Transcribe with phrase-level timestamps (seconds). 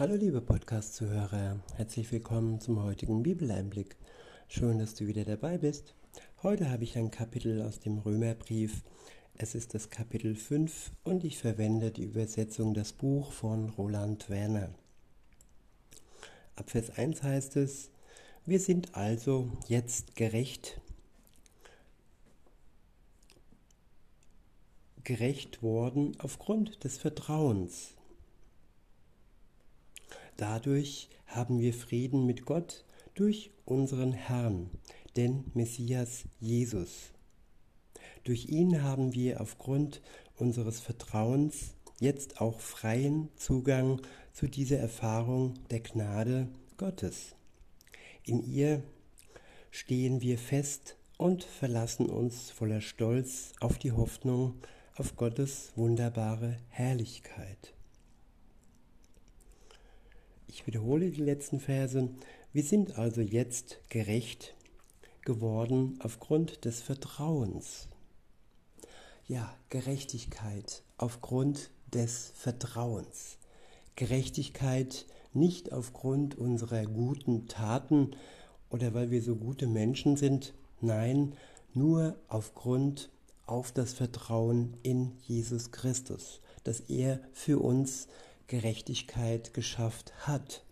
[0.00, 3.96] Hallo liebe Podcast-Zuhörer, herzlich willkommen zum heutigen Bibeleinblick.
[4.48, 5.94] Schön, dass du wieder dabei bist.
[6.42, 8.82] Heute habe ich ein Kapitel aus dem Römerbrief.
[9.34, 14.70] Es ist das Kapitel 5 und ich verwende die Übersetzung Das Buch von Roland Werner.
[16.56, 17.90] Ab Vers 1 heißt es,
[18.46, 20.80] wir sind also jetzt gerecht,
[25.04, 27.99] gerecht worden aufgrund des Vertrauens
[30.40, 34.70] Dadurch haben wir Frieden mit Gott durch unseren Herrn,
[35.14, 37.12] den Messias Jesus.
[38.24, 40.00] Durch ihn haben wir aufgrund
[40.36, 44.00] unseres Vertrauens jetzt auch freien Zugang
[44.32, 46.48] zu dieser Erfahrung der Gnade
[46.78, 47.34] Gottes.
[48.24, 48.82] In ihr
[49.70, 54.54] stehen wir fest und verlassen uns voller Stolz auf die Hoffnung
[54.94, 57.74] auf Gottes wunderbare Herrlichkeit.
[60.52, 62.08] Ich wiederhole die letzten Verse.
[62.52, 64.56] Wir sind also jetzt gerecht
[65.22, 67.86] geworden aufgrund des Vertrauens.
[69.28, 73.38] Ja, Gerechtigkeit aufgrund des Vertrauens.
[73.94, 78.10] Gerechtigkeit nicht aufgrund unserer guten Taten
[78.70, 81.36] oder weil wir so gute Menschen sind, nein,
[81.74, 83.08] nur aufgrund
[83.46, 88.08] auf das Vertrauen in Jesus Christus, dass er für uns
[88.50, 90.64] Gerechtigkeit geschafft hat,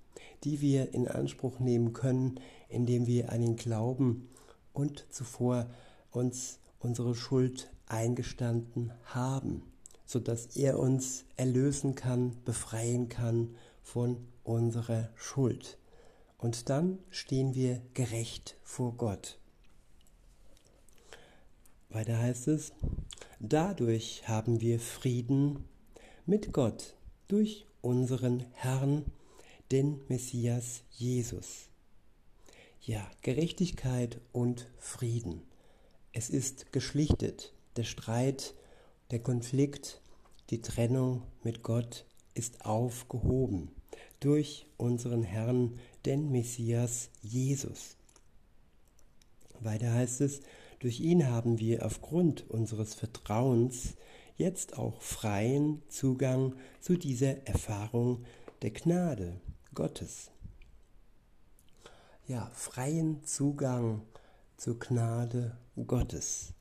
[0.42, 4.28] die wir in Anspruch nehmen können, indem wir an ihn glauben
[4.72, 5.70] und zuvor
[6.10, 9.62] uns unsere Schuld eingestanden haben,
[10.06, 15.78] sodass er uns erlösen kann, befreien kann von unserer Schuld.
[16.36, 19.38] Und dann stehen wir gerecht vor Gott.
[21.90, 22.72] Weiter heißt es,
[23.38, 25.64] dadurch haben wir Frieden
[26.26, 26.96] mit Gott
[27.28, 29.04] durch unseren Herrn,
[29.70, 31.68] den Messias Jesus.
[32.80, 35.42] Ja, Gerechtigkeit und Frieden.
[36.12, 37.53] Es ist geschlichtet.
[37.76, 38.54] Der Streit,
[39.10, 40.00] der Konflikt,
[40.50, 43.70] die Trennung mit Gott ist aufgehoben
[44.20, 47.97] durch unseren Herrn, den Messias Jesus.
[49.60, 50.41] Weiter heißt es,
[50.78, 53.97] durch ihn haben wir aufgrund unseres Vertrauens
[54.38, 58.25] jetzt auch freien Zugang zu dieser Erfahrung
[58.62, 59.41] der Gnade
[59.75, 60.31] Gottes.
[62.26, 64.03] Ja, freien Zugang
[64.56, 66.54] zur Gnade Gottes.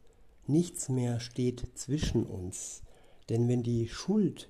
[0.47, 2.81] Nichts mehr steht zwischen uns,
[3.29, 4.49] denn wenn die Schuld,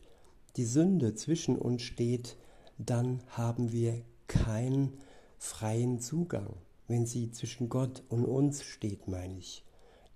[0.56, 2.38] die Sünde zwischen uns steht,
[2.78, 4.94] dann haben wir keinen
[5.38, 6.54] freien Zugang.
[6.88, 9.66] Wenn sie zwischen Gott und uns steht, meine ich,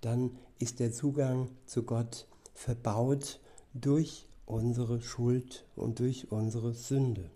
[0.00, 3.40] dann ist der Zugang zu Gott verbaut
[3.74, 7.30] durch unsere Schuld und durch unsere Sünde.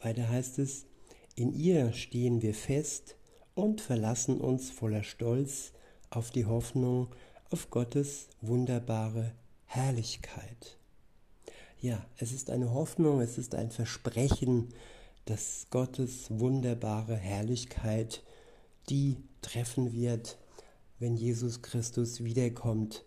[0.00, 0.86] Weiter heißt es,
[1.34, 3.16] in ihr stehen wir fest
[3.54, 5.72] und verlassen uns voller Stolz
[6.10, 7.08] auf die Hoffnung
[7.50, 9.32] auf Gottes wunderbare
[9.66, 10.78] Herrlichkeit.
[11.80, 14.68] Ja, es ist eine Hoffnung, es ist ein Versprechen,
[15.24, 18.22] dass Gottes wunderbare Herrlichkeit
[18.88, 20.38] die treffen wird,
[20.98, 23.04] wenn Jesus Christus wiederkommt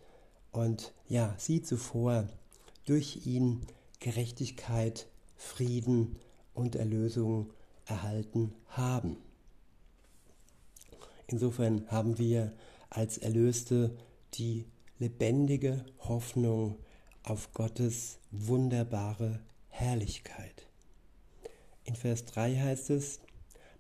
[0.51, 2.27] und ja, sie zuvor
[2.85, 3.65] durch ihn
[3.99, 6.17] Gerechtigkeit, Frieden
[6.53, 7.51] und Erlösung
[7.85, 9.17] erhalten haben.
[11.27, 12.53] Insofern haben wir
[12.89, 13.95] als Erlöste
[14.33, 14.65] die
[14.99, 16.77] lebendige Hoffnung
[17.23, 19.39] auf Gottes wunderbare
[19.69, 20.67] Herrlichkeit.
[21.85, 23.19] In Vers 3 heißt es,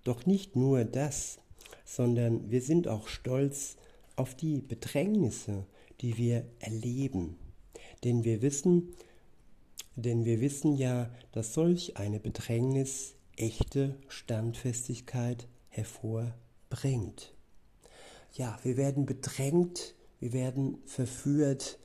[0.03, 1.39] doch nicht nur das,
[1.85, 3.75] sondern wir sind auch stolz
[4.15, 5.65] auf die Bedrängnisse,
[6.01, 7.37] die wir erleben.
[8.03, 8.95] Denn wir wissen,
[9.95, 17.33] denn wir wissen ja, dass solch eine Bedrängnis echte Standfestigkeit hervorbringt.
[18.33, 21.77] Ja, wir werden bedrängt, wir werden verführt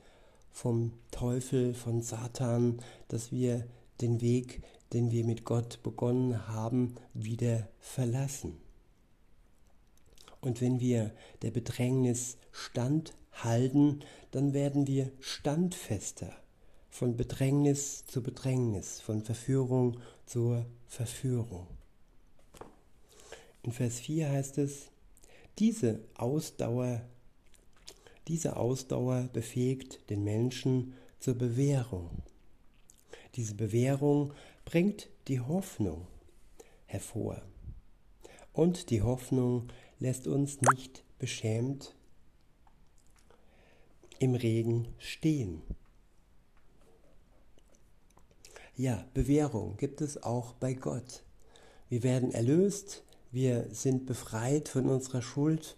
[0.49, 3.67] vom Teufel, von Satan, dass wir
[4.01, 4.63] den Weg,
[4.93, 8.57] den wir mit Gott begonnen haben, wieder verlassen.
[10.39, 11.11] Und wenn wir
[11.41, 13.26] der Bedrängnis standhalten,
[14.31, 16.35] dann werden wir standfester
[16.89, 21.67] von Bedrängnis zu Bedrängnis, von Verführung zur Verführung.
[23.63, 24.87] In Vers 4 heißt es,
[25.59, 27.01] diese Ausdauer,
[28.27, 32.09] diese Ausdauer befähigt den Menschen zur Bewährung.
[33.35, 34.33] Diese Bewährung
[34.65, 36.07] bringt die Hoffnung
[36.85, 37.41] hervor.
[38.53, 39.67] Und die Hoffnung
[39.99, 41.93] lässt uns nicht beschämt
[44.19, 45.61] im Regen stehen.
[48.77, 51.23] ja, Bewährung gibt es auch bei Gott.
[51.89, 55.77] Wir werden erlöst, wir sind befreit von unserer Schuld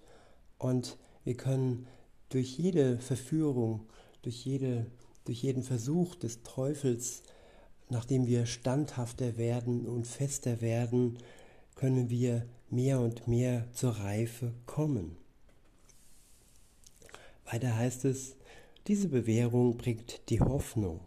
[0.57, 1.87] und wir können
[2.27, 3.87] durch jede Verführung,
[4.21, 4.85] durch, jede,
[5.23, 7.23] durch jeden Versuch des Teufels,
[7.87, 11.17] nachdem wir standhafter werden und fester werden,
[11.75, 15.15] können wir mehr und mehr zur Reife kommen.
[17.51, 18.35] Weiter heißt es,
[18.87, 20.99] diese Bewährung bringt die Hoffnung.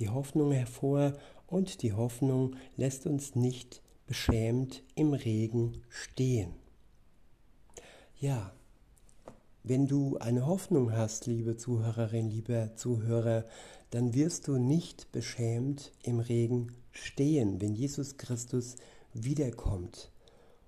[0.00, 1.12] Die Hoffnung hervor
[1.46, 6.54] und die Hoffnung lässt uns nicht beschämt im Regen stehen.
[8.18, 8.52] Ja,
[9.62, 13.44] wenn du eine Hoffnung hast, liebe Zuhörerin, lieber Zuhörer,
[13.90, 18.74] dann wirst du nicht beschämt im Regen stehen, wenn Jesus Christus
[19.12, 20.10] wiederkommt.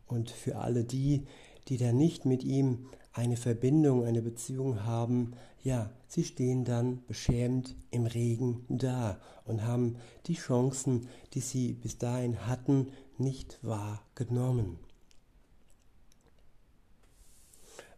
[0.06, 1.26] Und für alle die,
[1.68, 7.76] die da nicht mit ihm eine Verbindung, eine Beziehung haben, ja, sie stehen dann beschämt
[7.90, 9.96] im Regen da und haben
[10.26, 14.78] die Chancen, die sie bis dahin hatten, nicht wahrgenommen.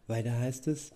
[0.07, 0.91] Weiter heißt es,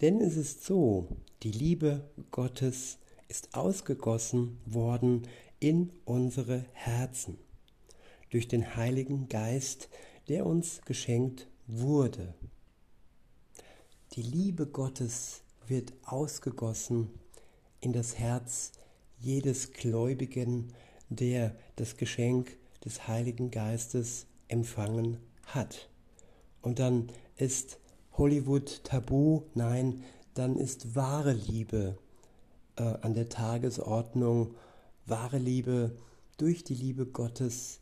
[0.00, 1.08] denn es ist so,
[1.42, 2.98] die Liebe Gottes
[3.28, 5.22] ist ausgegossen worden
[5.60, 7.38] in unsere Herzen
[8.30, 9.88] durch den Heiligen Geist,
[10.28, 12.34] der uns geschenkt wurde.
[14.16, 17.10] Die Liebe Gottes wird ausgegossen
[17.82, 18.72] in das Herz
[19.18, 20.72] jedes Gläubigen,
[21.10, 25.90] der das Geschenk des Heiligen Geistes empfangen hat.
[26.62, 27.78] Und dann ist
[28.12, 30.02] Hollywood tabu, nein,
[30.32, 31.98] dann ist wahre Liebe
[32.76, 34.54] äh, an der Tagesordnung,
[35.04, 35.94] wahre Liebe
[36.38, 37.80] durch die Liebe Gottes,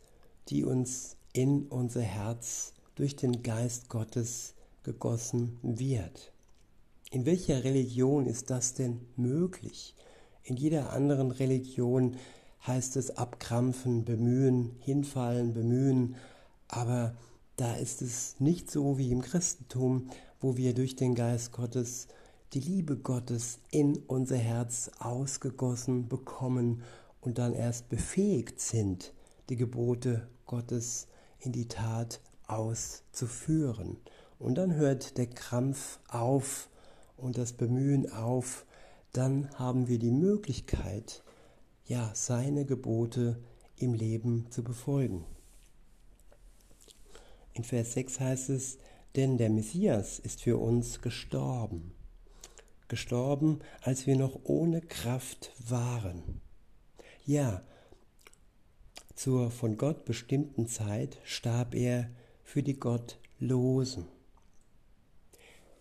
[0.49, 4.53] die uns in unser Herz durch den Geist Gottes
[4.85, 6.31] gegossen wird.
[7.11, 9.95] In welcher Religion ist das denn möglich?
[10.43, 12.15] In jeder anderen Religion
[12.65, 16.15] heißt es abkrampfen, bemühen, hinfallen, bemühen,
[16.67, 17.15] aber
[17.57, 20.09] da ist es nicht so wie im Christentum,
[20.39, 22.07] wo wir durch den Geist Gottes
[22.53, 26.83] die Liebe Gottes in unser Herz ausgegossen bekommen
[27.21, 29.13] und dann erst befähigt sind,
[29.49, 31.07] die Gebote Gottes
[31.39, 33.97] in die Tat auszuführen.
[34.39, 36.69] Und dann hört der Krampf auf
[37.17, 38.65] und das Bemühen auf,
[39.13, 41.23] dann haben wir die Möglichkeit,
[41.85, 43.41] ja, seine Gebote
[43.77, 45.25] im Leben zu befolgen.
[47.53, 48.77] In Vers 6 heißt es,
[49.15, 51.93] denn der Messias ist für uns gestorben.
[52.89, 56.41] Gestorben, als wir noch ohne Kraft waren.
[57.25, 57.63] Ja,
[59.15, 62.09] zur von Gott bestimmten Zeit starb er
[62.43, 64.14] für die Gottlosen.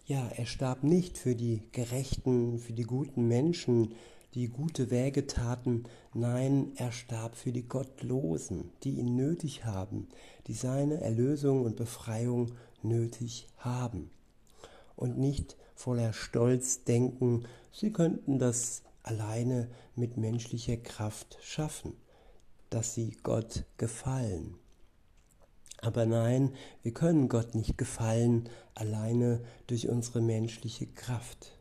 [0.07, 3.95] Ja, er starb nicht für die Gerechten, für die guten Menschen,
[4.35, 10.09] die gute Wege taten, nein, er starb für die Gottlosen, die ihn nötig haben,
[10.47, 12.53] die seine Erlösung und Befreiung
[12.83, 14.11] nötig haben.
[14.95, 21.95] Und nicht voller Stolz denken, sie könnten das alleine mit menschlicher Kraft schaffen,
[22.69, 24.59] dass sie Gott gefallen.
[25.85, 31.59] Aber nein, wir können Gott nicht gefallen alleine durch unsere menschliche Kraft.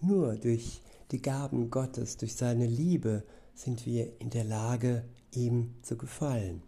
[0.00, 0.80] Nur durch
[1.10, 3.22] die Gaben Gottes, durch seine Liebe
[3.54, 5.04] sind wir in der Lage,
[5.34, 6.62] ihm zu gefallen.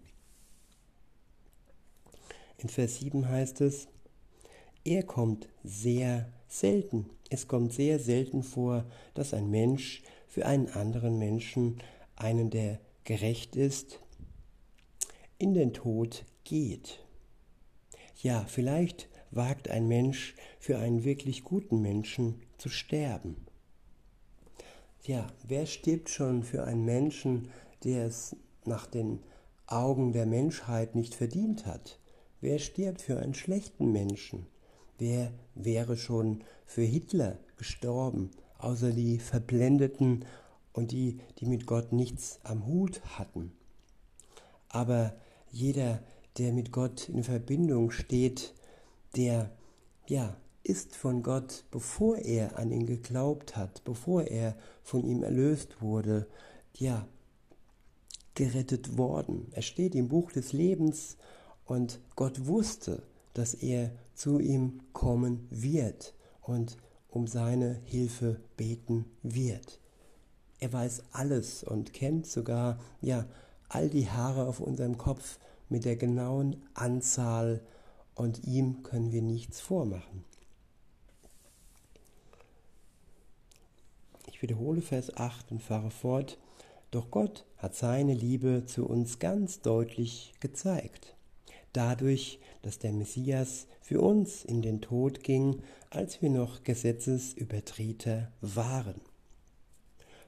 [2.59, 3.89] In Vers 7 heißt es,
[4.85, 7.09] er kommt sehr selten.
[7.31, 8.85] Es kommt sehr selten vor,
[9.15, 11.79] dass ein Mensch für einen anderen Menschen,
[12.17, 13.99] einen, der gerecht ist,
[15.39, 17.05] in den Tod geht.
[18.17, 23.37] Ja, vielleicht wagt ein Mensch für einen wirklich guten Menschen zu sterben.
[25.05, 27.49] Ja, wer stirbt schon für einen Menschen,
[27.83, 29.21] der es nach den
[29.67, 31.99] Augen der Menschheit nicht verdient hat?
[32.41, 34.47] Wer stirbt für einen schlechten Menschen?
[34.99, 40.25] Wer wäre schon für Hitler gestorben, außer die Verblendeten
[40.73, 43.53] und die, die mit Gott nichts am Hut hatten?
[44.69, 45.17] Aber
[45.51, 46.03] jeder,
[46.39, 48.55] der mit Gott in Verbindung steht,
[49.17, 49.51] der
[50.09, 55.81] ja ist von Gott, bevor er an ihn geglaubt hat, bevor er von ihm erlöst
[55.81, 56.27] wurde,
[56.75, 57.07] ja
[58.35, 59.49] gerettet worden.
[59.53, 61.17] Er steht im Buch des Lebens
[61.65, 63.03] und Gott wusste,
[63.35, 66.77] dass er zu ihm kommen wird und
[67.09, 69.81] um seine Hilfe beten wird.
[70.61, 73.27] Er weiß alles und kennt sogar ja
[73.69, 75.39] all die Haare auf unserem Kopf
[75.73, 77.61] mit der genauen Anzahl
[78.15, 80.25] und ihm können wir nichts vormachen.
[84.27, 86.39] Ich wiederhole Vers 8 und fahre fort,
[86.91, 91.17] Doch Gott hat seine Liebe zu uns ganz deutlich gezeigt.
[91.73, 99.01] Dadurch, dass der Messias für uns in den Tod ging, als wir noch Gesetzesübertreter waren.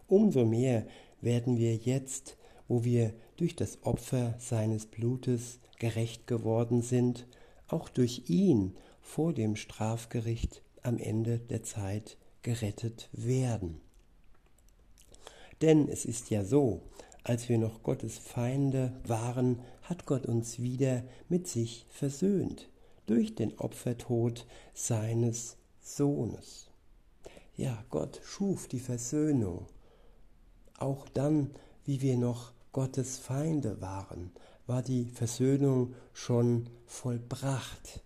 [0.08, 0.86] Umso mehr
[1.20, 7.26] werden wir jetzt, wo wir durch das Opfer seines Blutes gerecht geworden sind,
[7.68, 13.80] auch durch ihn vor dem Strafgericht am Ende der Zeit gerettet werden.
[15.62, 16.82] Denn es ist ja so,
[17.22, 22.68] als wir noch Gottes Feinde waren, hat Gott uns wieder mit sich versöhnt
[23.06, 26.70] durch den Opfertod seines Sohnes.
[27.56, 29.66] Ja, Gott schuf die Versöhnung.
[30.78, 31.50] Auch dann,
[31.84, 34.32] wie wir noch Gottes Feinde waren,
[34.66, 38.02] war die Versöhnung schon vollbracht.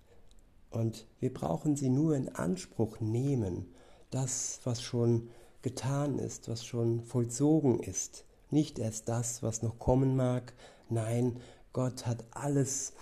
[0.69, 3.73] Und wir brauchen sie nur in Anspruch nehmen,
[4.11, 5.31] das, was schon
[5.63, 8.27] getan ist, was schon vollzogen ist.
[8.51, 10.53] Nicht erst das, was noch kommen mag.
[10.91, 11.41] Nein,
[11.73, 12.93] Gott hat alles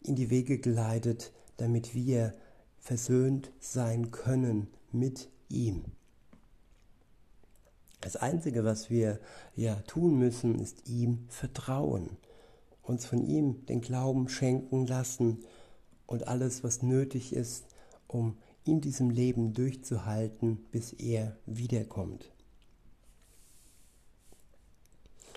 [0.00, 2.32] in die Wege geleitet, damit wir
[2.78, 5.84] versöhnt sein können mit ihm.
[8.00, 9.20] Das Einzige, was wir
[9.54, 12.16] ja tun müssen, ist ihm vertrauen,
[12.82, 15.44] uns von ihm den Glauben schenken lassen
[16.06, 17.66] und alles, was nötig ist,
[18.06, 22.32] um in diesem Leben durchzuhalten, bis er wiederkommt.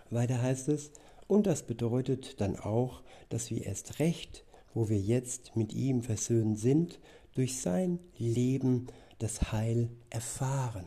[0.10, 0.92] Weiter heißt es,
[1.28, 6.60] und das bedeutet dann auch, dass wir erst recht, wo wir jetzt mit ihm versöhnt
[6.60, 7.00] sind,
[7.34, 8.88] durch sein Leben
[9.20, 10.86] das Heil erfahren.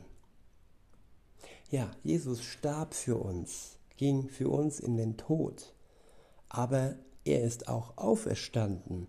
[1.70, 5.74] Ja, Jesus starb für uns, ging für uns in den Tod,
[6.48, 6.94] aber
[7.24, 9.08] er ist auch auferstanden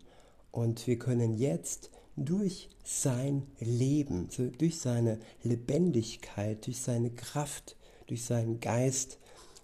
[0.52, 8.60] und wir können jetzt durch sein Leben, durch seine Lebendigkeit, durch seine Kraft, durch seinen
[8.60, 9.20] Geist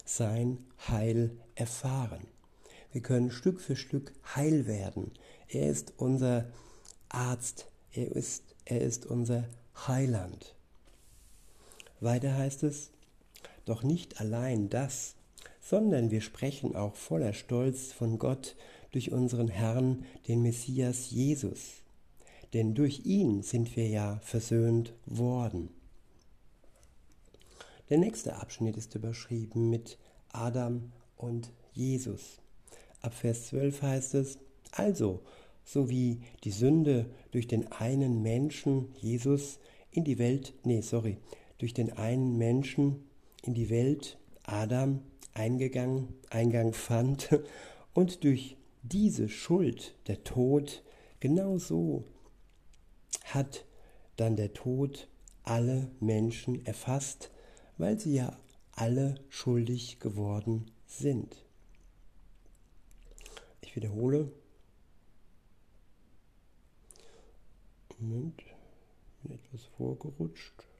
[0.05, 2.27] sein Heil erfahren.
[2.91, 5.13] Wir können Stück für Stück heil werden.
[5.47, 6.51] Er ist unser
[7.09, 9.45] Arzt, er ist, er ist unser
[9.88, 10.55] Heiland.
[12.03, 12.91] Weiter heißt es,
[13.65, 15.15] doch nicht allein das,
[15.62, 18.55] sondern wir sprechen auch voller Stolz von Gott
[18.91, 21.81] durch unseren Herrn, den Messias Jesus.
[22.53, 25.69] Denn durch ihn sind wir ja versöhnt worden.
[27.89, 29.98] Der nächste Abschnitt ist überschrieben mit
[30.29, 32.39] Adam und Jesus.
[33.01, 34.38] Ab Vers 12 heißt es,
[34.72, 35.22] also,
[35.65, 39.60] so wie die Sünde durch den einen Menschen, Jesus,
[39.91, 41.17] in die Welt, nee, sorry,
[41.63, 43.08] durch den einen Menschen
[43.41, 45.01] in die Welt, Adam,
[45.34, 47.29] eingegangen, Eingang fand
[47.93, 50.84] und durch diese Schuld, der Tod,
[51.22, 52.03] genauso
[53.24, 53.63] hat
[54.17, 55.08] dann der Tod
[55.43, 57.32] alle Menschen erfasst,
[57.77, 58.38] weil sie ja
[58.74, 61.46] alle schuldig geworden sind.
[63.62, 64.29] Ich wiederhole.
[68.00, 68.43] Moment,
[69.22, 70.73] bin etwas vorgerutscht.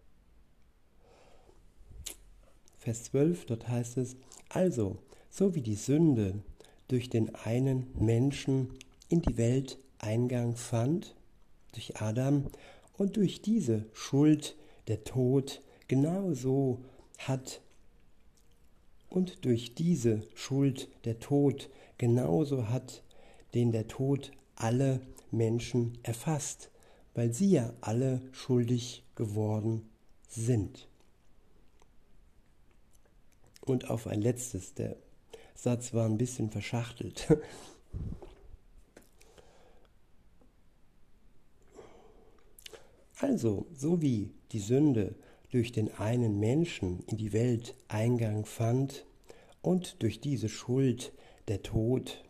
[2.84, 4.18] Vers 12, dort heißt es,
[4.50, 4.98] also,
[5.30, 6.44] so wie die Sünde
[6.90, 8.74] durch den einen Menschen
[9.08, 11.16] in die Welt Eingang fand,
[11.72, 12.48] durch Adam,
[12.98, 14.58] und durch diese Schuld
[14.90, 16.84] der Tod genauso
[17.20, 17.62] hat
[19.10, 23.02] und durch diese Schuld der Tod genauso hat,
[23.54, 25.00] den der Tod alle
[25.32, 26.70] Menschen erfasst,
[27.14, 29.90] weil sie ja alle schuldig geworden
[30.28, 30.90] sind.
[33.66, 34.98] Und auf ein letztes, der
[35.56, 37.28] Satz war ein bisschen verschachtelt.
[43.20, 45.16] Also, so wie die Sünde
[45.50, 49.06] durch den einen Menschen in die Welt Eingang fand
[49.62, 51.14] und durch diese Schuld
[51.48, 52.22] der Tod,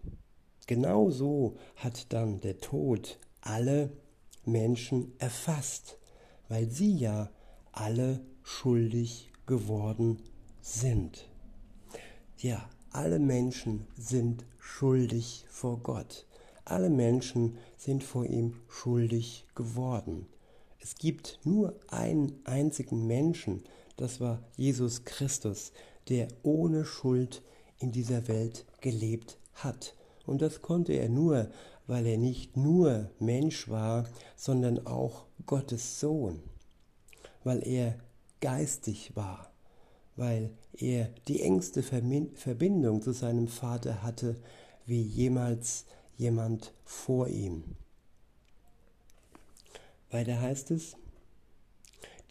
[0.67, 3.91] genauso hat dann der Tod alle
[4.45, 5.97] Menschen erfasst,
[6.47, 7.31] weil sie ja
[7.71, 10.19] alle schuldig geworden
[10.63, 11.27] sind.
[12.38, 16.25] Ja, alle Menschen sind schuldig vor Gott.
[16.63, 20.25] Alle Menschen sind vor ihm schuldig geworden.
[20.79, 23.65] Es gibt nur einen einzigen Menschen,
[23.98, 25.74] das war Jesus Christus,
[26.08, 27.41] der ohne Schuld
[27.79, 29.96] in dieser Welt gelebt hat.
[30.25, 31.51] Und das konnte er nur,
[31.88, 34.05] weil er nicht nur Mensch war,
[34.38, 36.41] sondern auch Gottes Sohn,
[37.43, 38.00] weil er
[38.39, 39.52] geistig war
[40.15, 44.36] weil er die engste Verbindung zu seinem Vater hatte,
[44.86, 45.86] wie jemals
[46.17, 47.63] jemand vor ihm.
[50.12, 50.96] Weiter heißt es,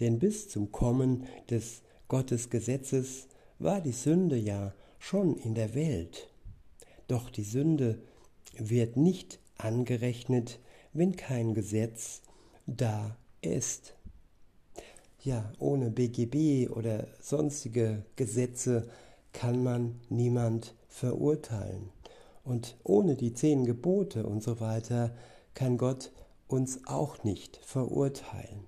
[0.01, 3.27] denn bis zum Kommen des Gottes Gesetzes
[3.59, 6.29] war die Sünde ja schon in der Welt.
[7.09, 8.03] Doch die Sünde
[8.57, 10.61] wird nicht angerechnet,
[10.93, 12.23] wenn kein Gesetz
[12.67, 13.95] da ist.
[15.25, 18.89] Ja, ohne BGB oder sonstige Gesetze
[19.33, 21.91] kann man niemand verurteilen.
[22.43, 25.15] Und ohne die zehn Gebote und so weiter
[25.55, 26.11] kann Gott
[26.49, 28.65] uns auch nicht verurteilen.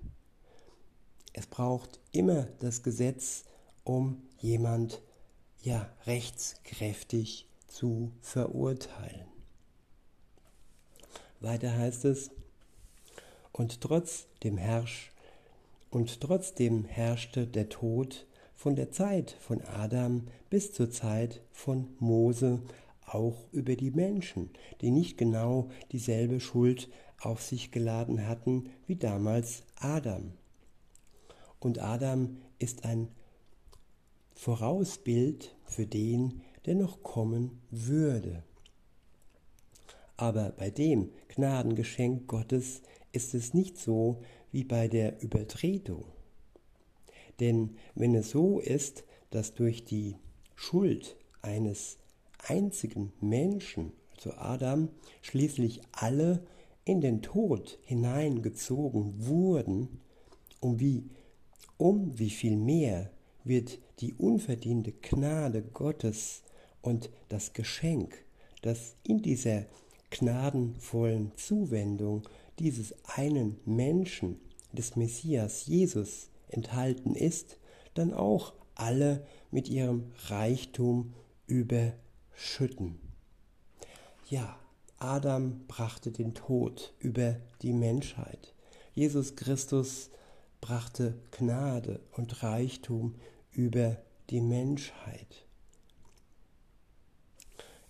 [1.33, 3.43] Es braucht immer das Gesetz,
[3.83, 5.01] um jemand
[5.61, 9.27] ja rechtskräftig zu verurteilen.
[11.41, 12.31] Weiter heißt es,
[13.51, 15.11] und trotz dem Herrsch
[15.95, 22.61] und trotzdem herrschte der Tod von der Zeit von Adam bis zur Zeit von Mose
[23.05, 24.49] auch über die Menschen,
[24.81, 26.89] die nicht genau dieselbe Schuld
[27.21, 30.33] auf sich geladen hatten wie damals Adam.
[31.61, 33.07] Und Adam ist ein
[34.33, 38.43] Vorausbild für den, der noch kommen würde.
[40.17, 42.81] Aber bei dem Gnadengeschenk Gottes
[43.15, 46.05] ist es nicht so wie bei der Übertretung.
[47.39, 50.15] Denn wenn es so ist, dass durch die
[50.55, 51.97] Schuld eines
[52.39, 54.89] einzigen Menschen, also Adam,
[55.21, 56.45] schließlich alle
[56.85, 59.99] in den Tod hineingezogen wurden,
[60.59, 61.09] um wie,
[61.77, 63.11] um wie viel mehr
[63.43, 66.43] wird die unverdiente Gnade Gottes
[66.81, 68.23] und das Geschenk,
[68.61, 69.65] das in dieser
[70.11, 72.23] gnadenvollen Zuwendung
[72.59, 74.39] dieses einen Menschen,
[74.71, 77.57] des Messias Jesus, enthalten ist,
[77.93, 81.13] dann auch alle mit ihrem Reichtum
[81.47, 82.99] überschütten.
[84.29, 84.59] Ja,
[84.97, 88.53] Adam brachte den Tod über die Menschheit.
[88.93, 90.09] Jesus Christus
[90.61, 93.15] brachte Gnade und Reichtum
[93.51, 93.97] über
[94.29, 95.45] die Menschheit.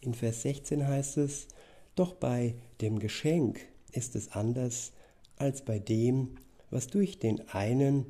[0.01, 1.48] In Vers 16 heißt es,
[1.95, 3.61] doch bei dem Geschenk
[3.96, 4.92] ist es anders
[5.38, 6.38] als bei dem,
[6.70, 8.05] was durch den einen,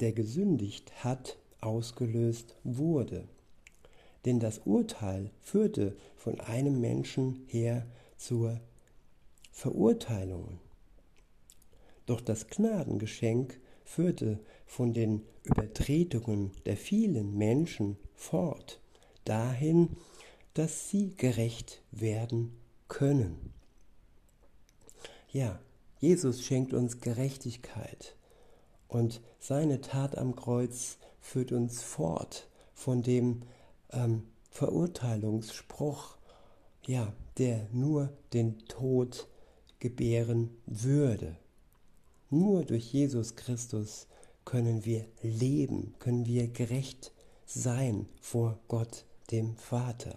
[0.00, 3.26] der gesündigt hat, ausgelöst wurde.
[4.24, 7.86] Denn das Urteil führte von einem Menschen her
[8.16, 8.60] zur
[9.50, 10.58] Verurteilung.
[12.06, 18.80] Doch das Gnadengeschenk führte von den Übertretungen der vielen Menschen fort,
[19.24, 19.96] dahin,
[20.54, 22.52] dass sie gerecht werden
[22.88, 23.57] können.
[25.30, 25.58] Ja,
[26.00, 28.16] Jesus schenkt uns Gerechtigkeit
[28.88, 33.42] und seine Tat am Kreuz führt uns fort von dem
[33.90, 36.16] ähm, Verurteilungsspruch,
[36.86, 39.28] ja, der nur den Tod
[39.80, 41.36] gebären würde.
[42.30, 44.06] Nur durch Jesus Christus
[44.46, 47.12] können wir leben, können wir gerecht
[47.44, 50.16] sein vor Gott, dem Vater.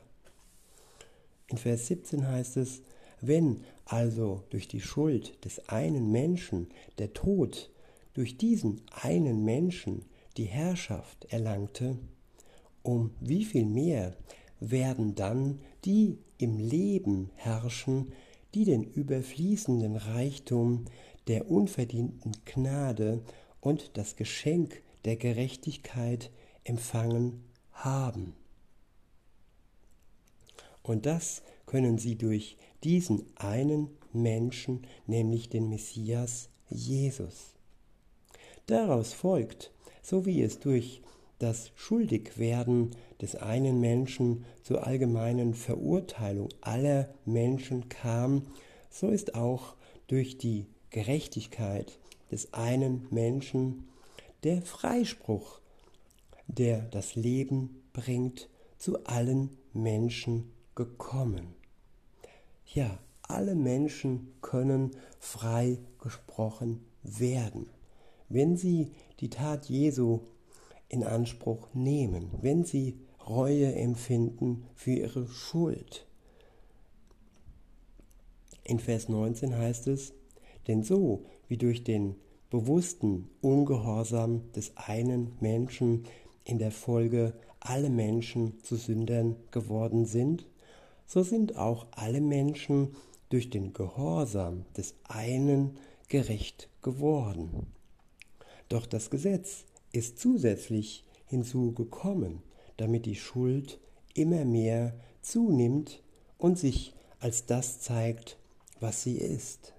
[1.48, 2.82] In Vers 17 heißt es,
[3.22, 7.70] wenn also durch die Schuld des einen Menschen der Tod
[8.14, 10.06] durch diesen einen Menschen
[10.38, 11.98] die Herrschaft erlangte,
[12.84, 14.16] um wie viel mehr
[14.60, 18.12] werden dann die im Leben herrschen,
[18.54, 20.86] die den überfließenden Reichtum
[21.28, 23.22] der unverdienten Gnade
[23.60, 26.32] und das Geschenk der Gerechtigkeit
[26.64, 28.34] empfangen haben.
[30.84, 37.56] Und das können sie durch diesen einen Menschen, nämlich den Messias Jesus.
[38.66, 39.72] Daraus folgt,
[40.02, 41.02] so wie es durch
[41.40, 48.44] das Schuldigwerden des einen Menschen zur allgemeinen Verurteilung aller Menschen kam,
[48.90, 49.76] so ist auch
[50.08, 51.98] durch die Gerechtigkeit
[52.32, 53.88] des einen Menschen
[54.44, 55.62] der Freispruch,
[56.48, 61.56] der das Leben bringt, zu allen Menschen gekommen.
[62.66, 67.70] Ja, alle Menschen können frei gesprochen werden,
[68.30, 70.22] wenn sie die Tat Jesu
[70.90, 76.06] in Anspruch nehmen, wenn sie Reue empfinden für ihre Schuld.
[78.64, 80.14] In Vers 19 heißt es,
[80.68, 82.16] denn so wie durch den
[82.50, 86.06] bewussten Ungehorsam des einen Menschen
[86.44, 90.46] in der Folge alle Menschen zu Sündern geworden sind,
[91.12, 92.96] so sind auch alle Menschen
[93.28, 97.68] durch den Gehorsam des einen gerecht geworden.
[98.70, 102.42] Doch das Gesetz ist zusätzlich hinzugekommen,
[102.78, 103.78] damit die Schuld
[104.14, 106.02] immer mehr zunimmt
[106.38, 108.38] und sich als das zeigt,
[108.80, 109.74] was sie ist.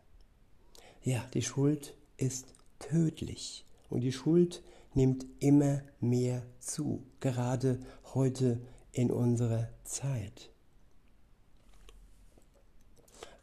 [1.03, 7.81] Ja, die Schuld ist tödlich und die Schuld nimmt immer mehr zu, gerade
[8.13, 8.61] heute
[8.93, 10.52] in unserer Zeit.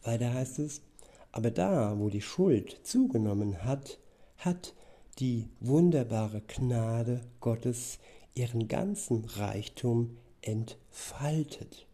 [0.03, 0.81] Weiter heißt es,
[1.31, 3.99] aber da, wo die Schuld zugenommen hat,
[4.37, 4.73] hat
[5.19, 7.99] die wunderbare Gnade Gottes
[8.33, 11.85] ihren ganzen Reichtum entfaltet.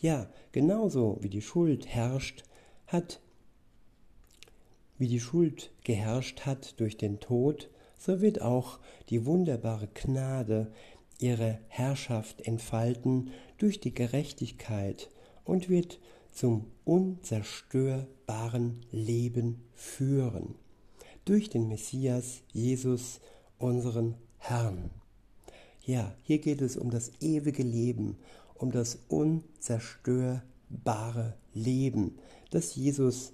[0.00, 2.44] Ja, genauso wie die Schuld herrscht,
[2.86, 3.20] hat
[4.98, 10.70] wie die Schuld geherrscht hat durch den Tod, so wird auch die wunderbare Gnade
[11.18, 15.10] ihre Herrschaft entfalten durch die Gerechtigkeit
[15.44, 15.98] und wird
[16.34, 20.56] zum unzerstörbaren Leben führen.
[21.24, 23.20] Durch den Messias Jesus,
[23.58, 24.90] unseren Herrn.
[25.86, 28.16] Ja, hier geht es um das ewige Leben,
[28.54, 32.18] um das unzerstörbare Leben,
[32.50, 33.32] das Jesus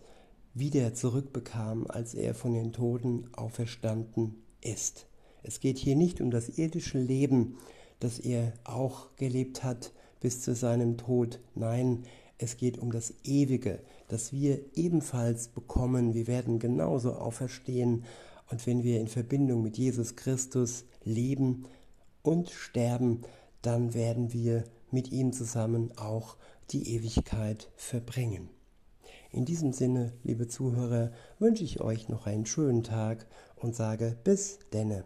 [0.55, 5.07] wieder zurückbekam, als er von den Toten auferstanden ist.
[5.43, 7.57] Es geht hier nicht um das irdische Leben,
[7.99, 11.41] das er auch gelebt hat bis zu seinem Tod.
[11.55, 12.05] Nein,
[12.43, 16.15] es geht um das Ewige, das wir ebenfalls bekommen.
[16.15, 18.05] Wir werden genauso auferstehen.
[18.51, 21.67] Und wenn wir in Verbindung mit Jesus Christus leben
[22.23, 23.21] und sterben,
[23.61, 26.39] dann werden wir mit ihm zusammen auch
[26.71, 28.49] die Ewigkeit verbringen.
[29.31, 33.27] In diesem Sinne, liebe Zuhörer, wünsche ich euch noch einen schönen Tag
[33.57, 35.05] und sage bis denne.